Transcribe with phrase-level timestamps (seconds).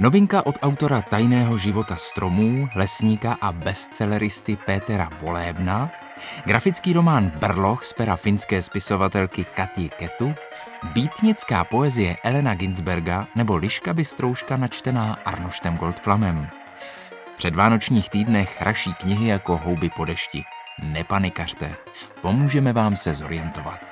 [0.00, 5.90] Novinka od autora Tajného života stromů, lesníka a bestselleristy Pétera Volébna,
[6.44, 10.34] grafický román Brloch z pera finské spisovatelky Katy Ketu,
[10.92, 16.48] býtnická poezie Elena Ginsberga nebo liška bystrouška načtená Arnoštem Goldflamem.
[17.34, 20.44] V předvánočních týdnech raší knihy jako houby po dešti.
[20.82, 21.74] Nepanikařte,
[22.20, 23.89] pomůžeme vám se zorientovat.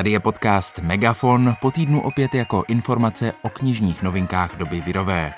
[0.00, 5.34] Tady je podcast Megafon, po týdnu opět jako informace o knižních novinkách doby virové.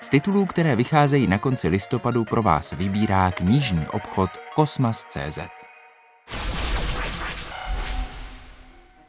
[0.00, 5.38] Z titulů, které vycházejí na konci listopadu, pro vás vybírá knižní obchod Kosmas.cz.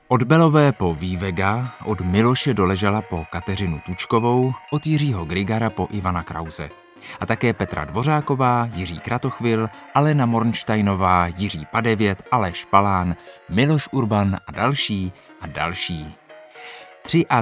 [0.08, 6.23] Od Belové po Vývega, od Miloše Doležala po Kateřinu Tučkovou, od Jiřího Grigara po Ivana
[6.23, 6.69] Krause–
[7.19, 13.15] a také Petra Dvořáková, Jiří Kratochvil, Alena Mornsteinová, Jiří Padevět, Aleš Palán,
[13.49, 16.15] Miloš Urban a další a další.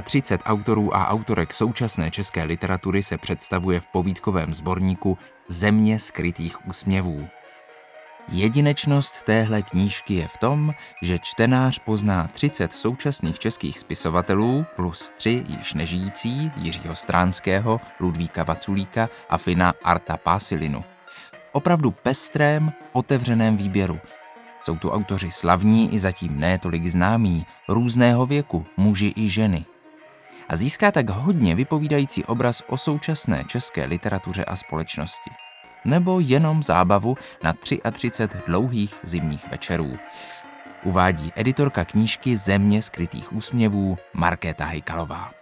[0.02, 5.18] 33 autorů a autorek současné české literatury se představuje v povídkovém sborníku
[5.48, 7.28] Země skrytých úsměvů.
[8.28, 15.44] Jedinečnost téhle knížky je v tom, že čtenář pozná 30 současných českých spisovatelů plus tři
[15.48, 20.84] již nežijící Jiřího Stránského, Ludvíka Vaculíka a Fina Arta Pásilinu.
[21.52, 23.98] Opravdu pestrém, otevřeném výběru.
[24.62, 29.64] Jsou tu autoři slavní i zatím ne tolik známí, různého věku, muži i ženy.
[30.48, 35.30] A získá tak hodně vypovídající obraz o současné české literatuře a společnosti
[35.84, 39.98] nebo jenom zábavu na 33 dlouhých zimních večerů.
[40.84, 45.32] Uvádí editorka knížky Země skrytých úsměvů Markéta Hejkalová.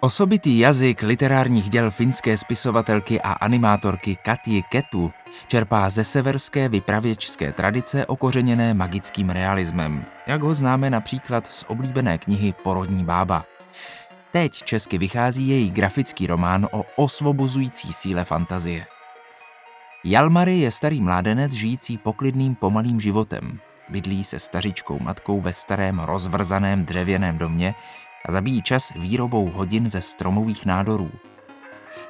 [0.00, 5.12] Osobitý jazyk literárních děl finské spisovatelky a animátorky Katy Ketu
[5.46, 12.54] čerpá ze severské vypravěčské tradice okořeněné magickým realismem, jak ho známe například z oblíbené knihy
[12.62, 13.44] Porodní bába.
[14.32, 18.86] Teď česky vychází její grafický román o osvobozující síle fantazie.
[20.04, 23.60] Jalmary je starý mládenec žijící poklidným pomalým životem.
[23.88, 27.74] Bydlí se stařičkou matkou ve starém rozvrzaném dřevěném domě
[28.26, 31.10] a zabíjí čas výrobou hodin ze stromových nádorů.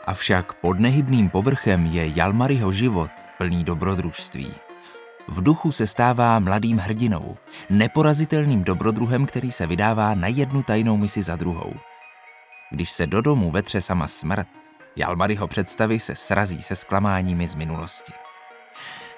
[0.07, 4.53] Avšak pod nehybným povrchem je Jalmaryho život plný dobrodružství.
[5.29, 7.37] V duchu se stává mladým hrdinou,
[7.71, 11.75] neporazitelným dobrodruhem, který se vydává na jednu tajnou misi za druhou.
[12.71, 14.49] Když se do domu vetře sama smrt,
[14.97, 18.13] Jalmaryho představy se srazí se zklamáními z minulosti.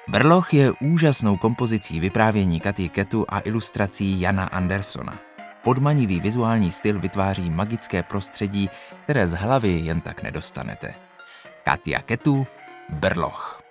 [0.09, 5.26] Brloch je úžasnou kompozicí vyprávění Katy Ketu a ilustrací Jana Andersona.
[5.67, 8.71] Podmanivý vizuální styl vytváří magické prostředí,
[9.05, 10.95] které z hlavy jen tak nedostanete.
[11.65, 12.47] Katia Ketu,
[12.89, 13.63] Brloch.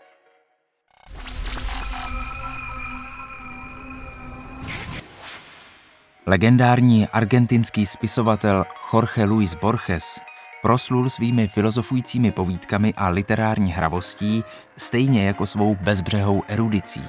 [6.25, 10.19] Legendární argentinský spisovatel Jorge Luis Borges
[10.62, 14.44] proslul svými filozofujícími povídkami a literární hravostí,
[14.77, 17.03] stejně jako svou bezbřehou erudicí.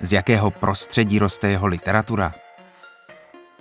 [0.00, 2.34] Z jakého prostředí roste jeho literatura?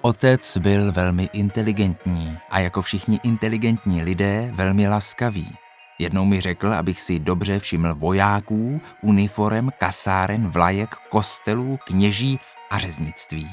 [0.02, 5.56] Otec byl velmi inteligentní a jako všichni inteligentní lidé velmi laskavý.
[6.00, 12.40] Jednou mi řekl, abych si dobře všiml vojáků, uniform, kasáren, vlajek, kostelů, kněží
[12.70, 13.50] a řeznictví,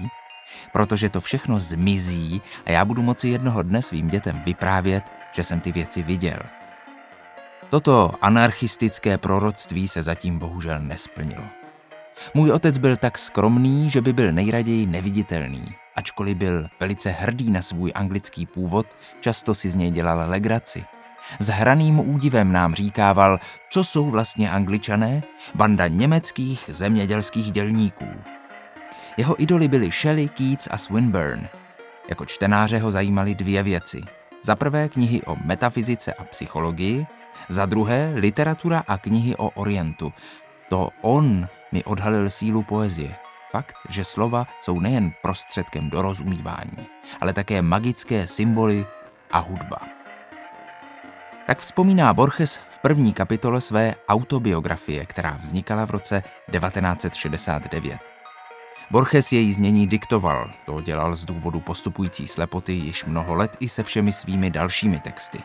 [0.72, 5.60] protože to všechno zmizí a já budu moci jednoho dne svým dětem vyprávět, že jsem
[5.60, 6.38] ty věci viděl.
[7.68, 11.44] Toto anarchistické proroctví se zatím bohužel nesplnilo.
[12.34, 15.85] Můj otec byl tak skromný, že by byl nejraději neviditelný.
[15.96, 18.86] Ačkoliv byl velice hrdý na svůj anglický původ,
[19.20, 20.84] často si z něj dělal legraci.
[21.38, 23.38] S hraným údivem nám říkával,
[23.70, 25.22] co jsou vlastně angličané,
[25.54, 28.08] banda německých zemědělských dělníků.
[29.16, 31.48] Jeho idoly byly Shelley, Keats a Swinburne.
[32.08, 34.02] Jako čtenáře ho zajímaly dvě věci.
[34.42, 37.06] Za prvé knihy o metafyzice a psychologii,
[37.48, 40.12] za druhé literatura a knihy o Orientu.
[40.68, 43.25] To on mi odhalil sílu poezie.
[43.56, 46.86] Fakt, že slova jsou nejen prostředkem dorozumívání,
[47.20, 48.86] ale také magické symboly
[49.30, 49.76] a hudba.
[51.46, 56.22] Tak vzpomíná Borges v první kapitole své autobiografie, která vznikala v roce
[56.52, 57.98] 1969.
[58.90, 63.82] Borges její znění diktoval, to dělal z důvodu postupující slepoty již mnoho let i se
[63.82, 65.38] všemi svými dalšími texty.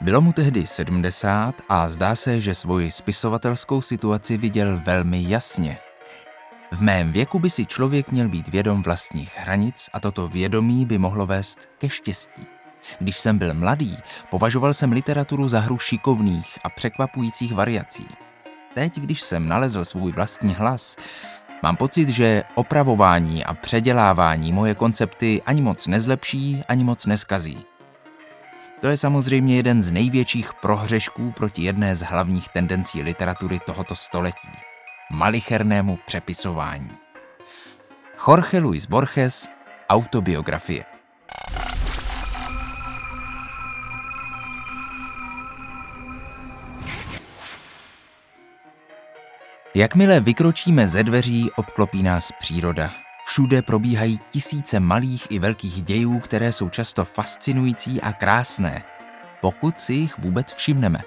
[0.00, 5.78] Bylo mu tehdy 70 a zdá se, že svoji spisovatelskou situaci viděl velmi jasně–
[6.72, 10.98] V mém věku by si člověk měl být vědom vlastních hranic a toto vědomí by
[10.98, 12.46] mohlo vést ke štěstí.
[12.98, 13.98] Když jsem byl mladý,
[14.30, 18.06] považoval jsem literaturu za hru šikovných a překvapujících variací.
[18.74, 20.96] Teď, když jsem nalezl svůj vlastní hlas,
[21.62, 27.64] mám pocit, že opravování a předělávání moje koncepty ani moc nezlepší, ani moc neskazí.
[28.80, 34.48] To je samozřejmě jeden z největších prohřešků proti jedné z hlavních tendencí literatury tohoto století–
[35.12, 36.90] malichernému přepisování.
[38.28, 39.48] Jorge Luis Borges,
[39.88, 40.84] autobiografie.
[49.74, 52.90] Jakmile vykročíme ze dveří, obklopí nás příroda.
[53.26, 58.84] Všude probíhají tisíce malých i velkých dějů, které jsou často fascinující a krásné,
[59.40, 61.00] pokud si jich vůbec všimneme.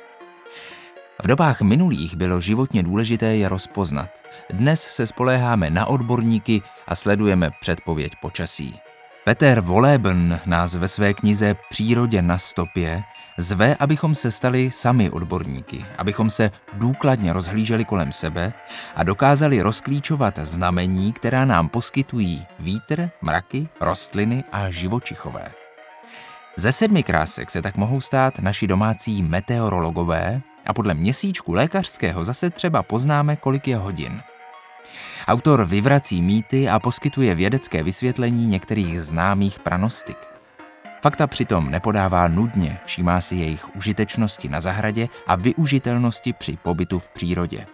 [1.24, 4.10] V dobách minulých bylo životně důležité je rozpoznat.
[4.54, 8.80] Dnes se spoléháme na odborníky a sledujeme předpověď počasí.
[9.24, 13.04] Peter Voleben nás ve své knize Přírodě na stopě
[13.38, 18.54] zve, abychom se stali sami odborníky, abychom se důkladně rozhlíželi kolem sebe
[18.96, 25.52] a dokázali rozklíčovat znamení, která nám poskytují vítr, mraky, rostliny a živočichové.
[26.56, 32.50] Ze sedmi krásek se tak mohou stát naši domácí meteorologové a podle měsíčku lékařského zase
[32.50, 34.22] třeba poznáme, kolik je hodin–
[35.28, 40.18] Autor vyvrací mýty a poskytuje vědecké vysvětlení některých známých pranostik.
[41.02, 47.08] Fakta přitom nepodává nudně, všímá si jejich užitečnosti na zahradě a využitelnosti při pobytu v
[47.08, 47.68] přírodě.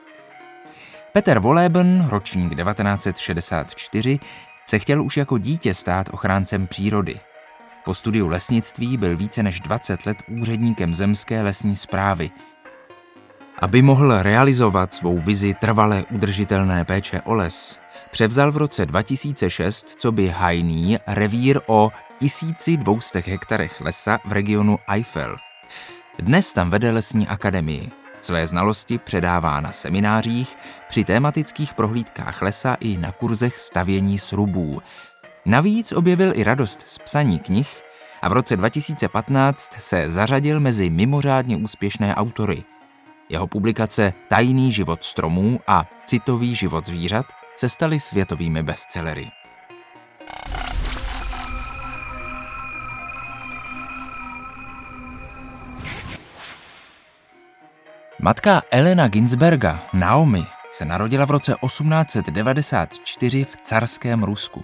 [1.14, 4.20] Peter Voleben, ročník 1964,
[4.66, 7.20] se chtěl už jako dítě stát ochráncem přírody.
[7.86, 12.32] Po studiu lesnictví byl více než 20 let úředníkem zemské lesní zprávy–
[13.62, 17.80] aby mohl realizovat svou vizi trvalé udržitelné péče o les,
[18.12, 25.36] převzal v roce 2006 co by hajný revír o 1200 hektarech lesa v regionu Eifel.
[26.20, 27.90] Dnes tam vede lesní akademii.
[28.22, 30.58] Své znalosti předává na seminářích,
[30.90, 34.82] při tématických prohlídkách lesa i na kurzech stavění srubů.
[35.46, 37.82] Navíc objevil i radost z psaní knih
[38.22, 42.64] a v roce 2015 se zařadil mezi mimořádně úspěšné autory–
[43.32, 47.26] jeho publikace Tajný život stromů a Citový život zvířat
[47.56, 49.28] se staly světovými bestsellery.
[58.20, 64.64] Matka Elena Ginsberga, Naomi, se narodila v roce 1894 v carském Rusku.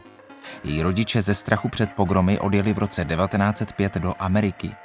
[0.63, 4.75] Její rodiče ze strachu před pogromy odjeli v roce 1905 do Ameriky.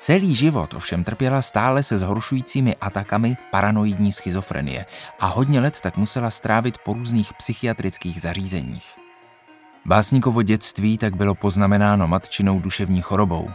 [0.00, 4.86] Celý život ovšem trpěla stále se zhoršujícími atakami paranoidní schizofrenie
[5.18, 8.84] a hodně let tak musela strávit po různých psychiatrických zařízeních.
[9.86, 13.50] Básníkovo dětství tak bylo poznamenáno matčinou duševní chorobou.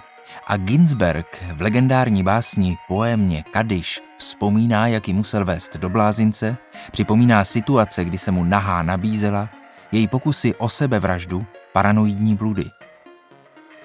[0.48, 6.58] A Ginsberg v legendární básni poémně Kadiš vzpomíná, jak ji musel vést do blázince,
[6.92, 9.50] připomíná situace, kdy se mu nahá nabízela,
[9.92, 12.66] její pokusy o sebevraždu, paranoidní bludy–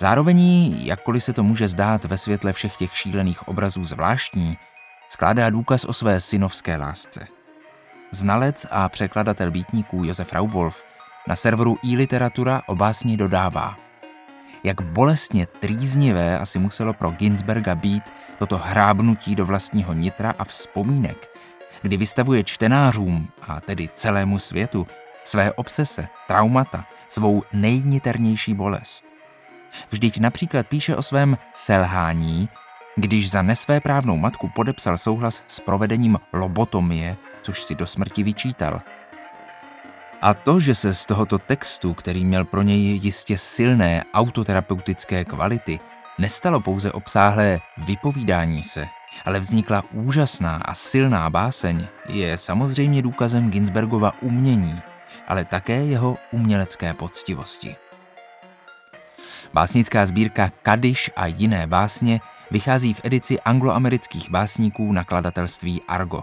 [0.01, 0.41] Zároveň,
[0.85, 4.59] jakkoliv se to může zdát ve světle všech těch šílených obrazů zvláštní,
[5.09, 7.27] skládá důkaz o své synovské lásce.
[8.11, 10.85] Znalec a překladatel býtníků Josef Rauwolf
[11.29, 13.77] na serveru e-literatura o básni dodává,
[14.65, 21.39] jak bolestně trýznivé asi muselo pro Ginsberga být toto hrábnutí do vlastního nitra a vzpomínek,
[21.83, 24.87] kdy vystavuje čtenářům, a tedy celému světu,
[25.25, 29.11] své obsese, traumata, svou nejniternější bolest.
[29.91, 32.49] Vždyť například píše o svém selhání,
[32.97, 38.81] když za nesvéprávnou matku podepsal souhlas s provedením lobotomie, což si do smrti vyčítal.
[40.23, 45.81] A to, že se z tohoto textu, který měl pro něj jistě silné autoterapeutické kvality,
[46.19, 48.87] nestalo pouze obsáhlé vypovídání se,
[49.25, 54.83] ale vznikla úžasná a silná báseň, je samozřejmě důkazem Ginsbergova umění,
[55.29, 57.77] ale také jeho umělecké poctivosti.
[59.53, 66.23] Básnická sbírka Kadiš a jiné básně vychází v edici angloamerických básníků nakladatelství Argo.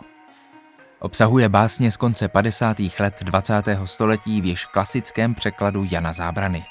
[0.99, 2.77] Obsahuje básně z konce 50.
[2.99, 3.53] let 20.
[3.85, 6.65] století v již klasickém překladu Jana Zábrany.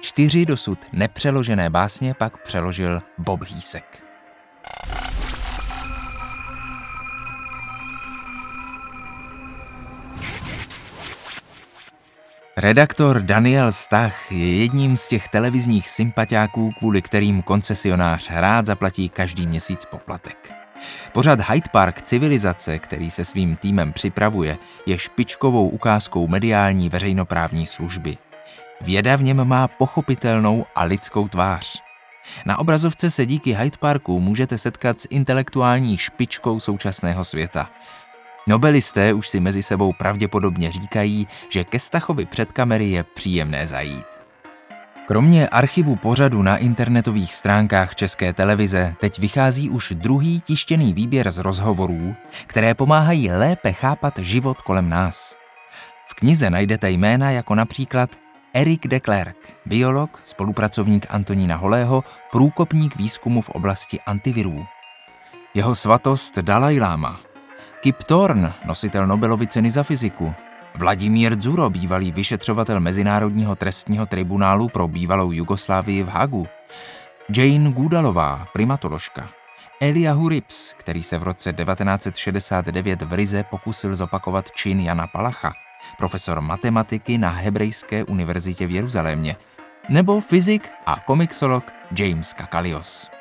[0.00, 4.02] Čtyři dosud nepřeložené básně pak přeložil Bob Hísek.
[12.58, 19.46] Redaktor Daniel Stach je jedním z těch televizních sympatiáků, kvůli kterým koncesionář rád zaplatí každý
[19.46, 20.52] měsíc poplatek.
[21.12, 28.18] Pořad Hyde Park Civilizace, který se svým týmem připravuje, je špičkovou ukázkou mediální veřejnoprávní služby.
[28.80, 31.82] Věda v něm má pochopitelnou a lidskou tvář.
[32.46, 37.70] Na obrazovce se díky Hyde Parku můžete setkat s intelektuální špičkou současného světa.
[38.46, 44.06] Nobelisté už si mezi sebou pravděpodobně říkají, že ke Stachovi před kamery je příjemné zajít.
[45.06, 51.38] Kromě archivu pořadu na internetových stránkách České televize teď vychází už druhý tištěný výběr z
[51.38, 52.14] rozhovorů,
[52.46, 55.36] které pomáhají lépe chápat život kolem nás.
[56.06, 58.10] V knize najdete jména jako například
[58.54, 59.36] Erik de Klerk,
[59.66, 64.66] biolog, spolupracovník Antonína Holého, průkopník výzkumu v oblasti antivirů.
[65.54, 67.20] Jeho svatost Dalai Lama,
[67.80, 70.34] Kip Thorne, nositel Nobelovy ceny za fyziku,
[70.74, 76.46] Vladimír Dzuro, bývalý vyšetřovatel Mezinárodního trestního tribunálu pro bývalou Jugoslávii v Hagu,
[77.36, 79.28] Jane Gudalová, primatoložka,
[79.80, 85.52] Eliahu Rips, který se v roce 1969 v Rize pokusil zopakovat čin Jana Palacha,
[85.98, 89.36] profesor matematiky na Hebrejské univerzitě v Jeruzalémě,
[89.88, 91.64] nebo fyzik a komiksolog
[91.98, 93.15] James Kakalios.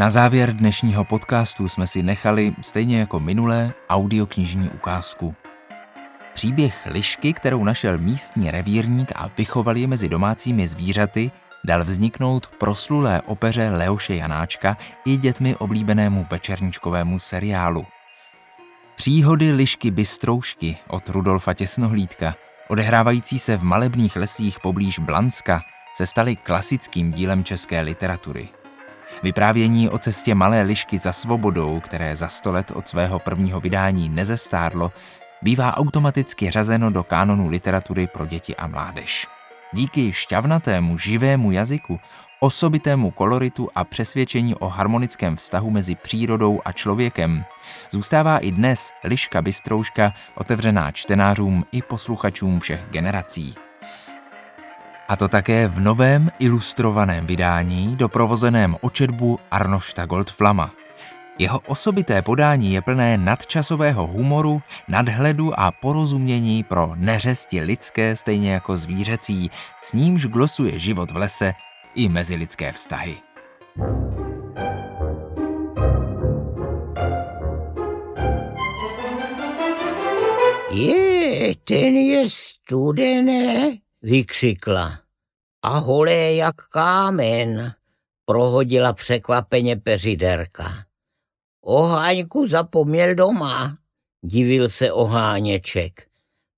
[0.00, 5.34] Na závěr dnešního podcastu jsme si nechali, stejně jako minulé, audioknižní ukázku.
[6.34, 11.30] Příběh lišky, kterou našel místní revírník a vychoval ji mezi domácími zvířaty,
[11.64, 17.86] dal vzniknout proslulé opeře Leoše Janáčka i dětmi oblíbenému večerničkovému seriálu.
[18.96, 22.34] Příhody lišky Bystroušky od Rudolfa Těsnohlídka,
[22.68, 25.60] odehrávající se v malebných lesích poblíž Blanska,
[25.96, 28.48] se staly klasickým dílem české literatury.
[29.22, 34.08] Vyprávění o cestě malé lišky za svobodou, které za sto let od svého prvního vydání
[34.08, 34.92] nezestárlo,
[35.42, 39.26] bývá automaticky řazeno do kánonu literatury pro děti a mládež.
[39.72, 42.00] Díky šťavnatému, živému jazyku,
[42.40, 47.44] osobitému koloritu a přesvědčení o harmonickém vztahu mezi přírodou a člověkem
[47.90, 53.54] zůstává i dnes Liška Bystrouška otevřená čtenářům i posluchačům všech generací.
[55.08, 60.70] A to také v novém ilustrovaném vydání doprovozeném očetbu Arnošta Goldflama.
[61.38, 68.76] Jeho osobité podání je plné nadčasového humoru, nadhledu a porozumění pro neřesti lidské stejně jako
[68.76, 69.50] zvířecí,
[69.80, 71.54] s nímž glosuje život v lese
[71.94, 73.16] i mezilidské vztahy.
[80.70, 85.00] Je, ten je studené, vykřikla.
[85.62, 87.74] A holé jak kámen,
[88.24, 90.84] prohodila překvapeně peřiderka.
[91.60, 93.78] Oháňku zapomněl doma,
[94.24, 96.08] divil se oháněček.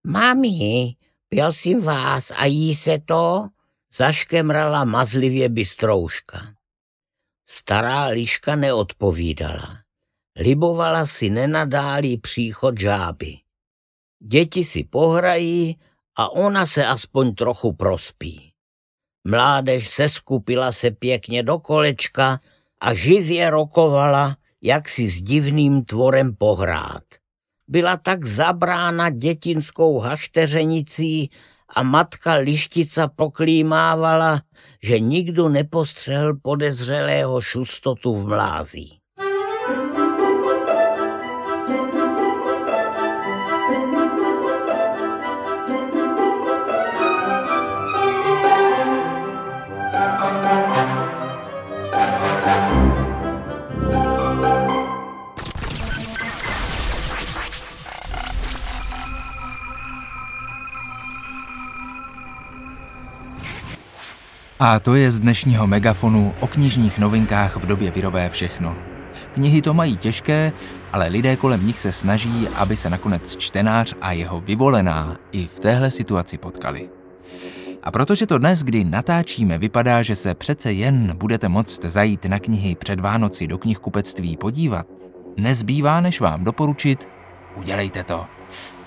[0.06, 0.96] Mami,
[1.30, 3.48] jsem vás a jí se to?
[3.94, 6.54] Zaškemrala mazlivě bystrouška.
[7.48, 9.78] Stará liška neodpovídala.
[10.36, 13.36] Libovala si nenadálý příchod žáby.
[14.22, 15.78] Děti si pohrají
[16.20, 18.52] a ona se aspoň trochu prospí.
[19.24, 22.40] Mládež se skupila se pěkně do kolečka
[22.80, 27.02] a živě rokovala, jak si s divným tvorem pohrát.
[27.68, 31.30] Byla tak zabrána dětinskou hašteřenicí
[31.68, 34.42] a matka lištica poklímávala,
[34.82, 38.99] že nikdo nepostřehl podezřelého šustotu v mlází.
[64.62, 68.76] A to je z dnešního megafonu o knižních novinkách v době virové všechno.
[69.34, 70.52] Knihy to mají těžké,
[70.92, 75.60] ale lidé kolem nich se snaží, aby se nakonec čtenář a jeho vyvolená i v
[75.60, 76.88] téhle situaci potkali.
[77.82, 82.38] A protože to dnes, kdy natáčíme, vypadá, že se přece jen budete moct zajít na
[82.38, 84.86] knihy před Vánoci do knihkupectví podívat,
[85.36, 87.08] nezbývá, než vám doporučit,
[87.56, 88.26] udělejte to.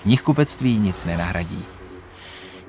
[0.02, 1.64] Knihkupectví nic nenahradí.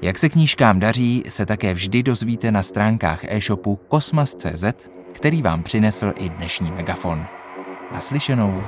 [0.02, 4.66] Jak se knížkám daří, se také vždy dozvíte na stránkách e-shopu kosmas.cz,
[5.12, 7.25] který vám přinesl i dnešní megafon.
[7.94, 8.64] Naslyšenou.